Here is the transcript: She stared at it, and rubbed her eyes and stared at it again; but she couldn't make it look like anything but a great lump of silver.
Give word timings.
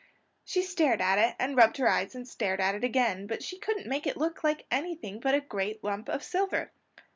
She 0.43 0.63
stared 0.63 0.99
at 0.99 1.19
it, 1.19 1.35
and 1.37 1.55
rubbed 1.55 1.77
her 1.77 1.87
eyes 1.87 2.15
and 2.15 2.27
stared 2.27 2.59
at 2.59 2.73
it 2.73 2.83
again; 2.83 3.27
but 3.27 3.43
she 3.43 3.59
couldn't 3.59 3.85
make 3.85 4.07
it 4.07 4.17
look 4.17 4.43
like 4.43 4.65
anything 4.71 5.19
but 5.19 5.35
a 5.35 5.41
great 5.41 5.83
lump 5.83 6.09
of 6.09 6.23
silver. 6.23 6.71